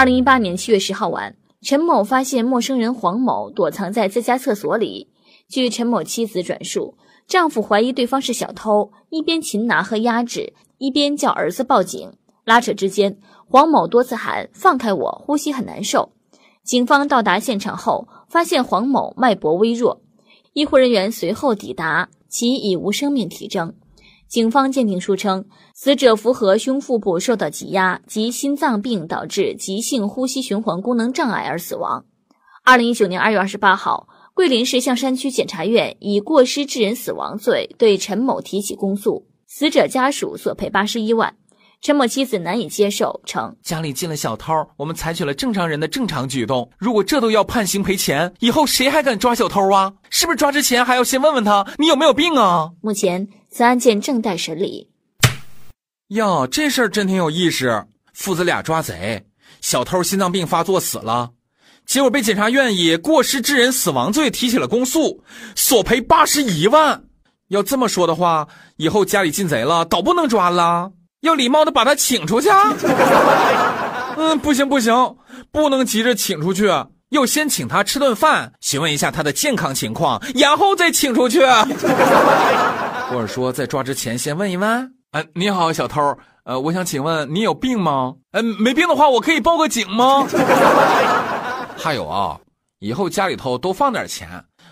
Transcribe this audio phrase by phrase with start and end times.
[0.00, 5.10] 二零一八年七月十号晚，陈某发现陌生人黄某躲藏在自家厕所里。
[5.46, 12.10] 据陈某妻子转述，丈夫怀疑对方是小偷，一边擒拿和压制，一边叫儿子报警。
[12.46, 16.12] 拉扯之间，黄某多次喊“放开我，呼吸很难受”。
[16.64, 20.00] 警方到达现场后，发现黄某脉搏微弱，
[20.54, 23.74] 医护人员随后抵达，其已无生命体征。
[24.30, 25.44] 警方鉴定书称，
[25.74, 32.04] 死者符合胸腹部受到挤压及心脏病导致急性呼吸循环功能障碍而死亡。
[32.64, 41.34] 二零一九年二月二十八号，桂林市象山区检察院以过失致人死亡罪对陈某提起公诉，死者家属索赔八十一万。
[41.80, 46.70] 陈某妻子难以接受，称家里进了小偷，我们采取了正常人的正常举动。
[46.78, 49.92] 如果这都要判刑赔钱，以后谁还敢抓小偷啊？
[50.08, 52.70] 是不是抓之前还要先问问他你有没有病啊？
[52.80, 53.26] 目前。
[53.50, 54.88] 此案件正待审理。
[56.08, 57.84] 哟，这事儿真挺有意思。
[58.12, 59.24] 父子俩抓贼，
[59.60, 61.30] 小偷心脏病发作死了，
[61.86, 65.22] 结果被检察院以过失致人死亡罪提起了公诉，
[65.56, 67.02] 索赔八十一万。
[67.48, 72.48] 要这么说的话，以后家里进贼了，都不能抓了，要礼貌的把他请出去。
[74.16, 75.16] 嗯，不行不行，
[75.50, 76.68] 不能急着请出去，
[77.10, 81.40] 要先请他吃顿饭，询问一下他的健康情况，然后再请出去。
[83.10, 84.92] 或者说，在抓之前先问一问。
[85.10, 86.16] 呃，你好，小偷。
[86.44, 88.14] 呃，我想请问你有病吗？
[88.30, 90.24] 嗯，没病的话，我可以报个警吗？
[91.76, 92.38] 还有啊，
[92.78, 94.28] 以后家里头多放点钱，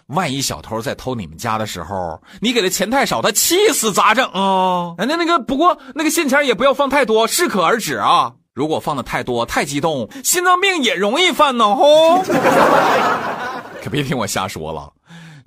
[0.06, 4.94] 万一小偷在偷你们家的时候，你给的钱太少，他气死咋整啊？
[4.98, 8.32] 那那个，不过那个现钱也不要放太多，适可而止啊。
[8.58, 11.76] 如果放的太多，太激动，心脏病也容易犯呢。
[11.76, 12.20] 吼！
[13.80, 14.92] 可别听我瞎说了，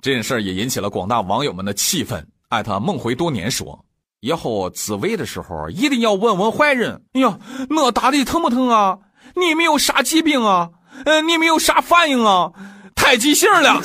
[0.00, 2.26] 这件事也引起了广大网友们的气愤。
[2.48, 3.78] 艾特梦回多年说，
[4.20, 7.02] 以后自慰的时候一定要问问坏人。
[7.12, 7.38] 哎呀，
[7.68, 8.98] 我打的疼不疼啊？
[9.36, 10.70] 你们有啥疾病啊？
[11.04, 12.50] 呃，你们有啥反应啊？
[12.94, 13.78] 太急性了。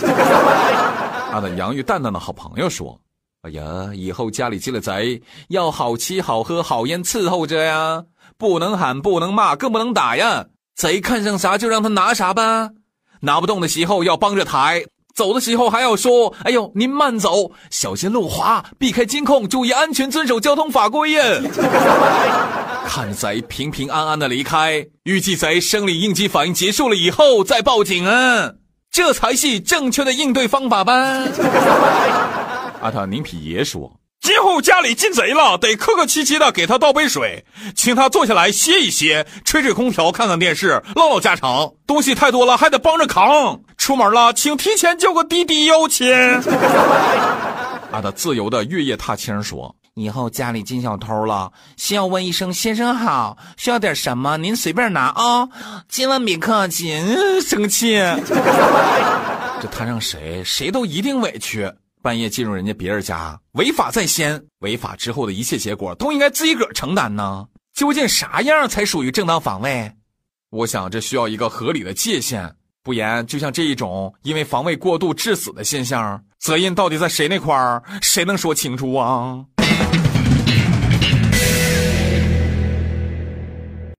[1.30, 2.98] 他的洋芋蛋蛋的好朋友说
[3.44, 8.02] ：“哎呀，以后家里进了贼，要好吃好喝好烟伺候着呀，
[8.38, 10.46] 不能喊，不能骂，更不能打呀。
[10.76, 12.70] 贼看上啥就让他拿啥吧，
[13.22, 14.84] 拿不动的时候要帮着抬。”
[15.18, 21.24] 走的时候还要说：“哎呦，您慢走，小心路滑，避开监控，注意安全，遵守交通法规呀。
[22.86, 28.52] ”看贼平平安安的离开，预计贼生理应激反应结束了以后再报警啊，
[28.92, 30.94] 这才是正确的应对方法吧。
[32.80, 33.92] 阿特宁皮爷说。
[34.48, 37.44] 今后家里进贼了，得客客气气的给他倒杯水，
[37.76, 41.70] 请他坐下来歇一歇，吹吹空调，看看电视，唠唠家常。
[41.86, 43.60] 东西太多了，还得帮着扛。
[43.78, 46.10] 出门了，请提前叫个滴滴哟，亲。
[47.92, 55.50] 阿的自由的月夜踏青说：“以后家里进小偷了，先要问一声先生好，需要点什么您随便拿啊，
[55.90, 56.98] 千万别客气，
[57.42, 57.98] 生气。
[59.62, 61.70] 这摊上谁，谁都一定委屈。”
[62.08, 67.46] 半夜进入人家别人家，违法在先，违法之后的一切结果都应该自己个儿承担呢。
[67.74, 69.92] 究竟啥样才属于正当防卫？
[70.52, 72.50] 我想这需要一个合理的界限，
[72.82, 77.84] 不然就像这一种因为防卫过度致死的现象，责任到底在谁那块儿？
[78.02, 79.44] 谁能说清楚啊？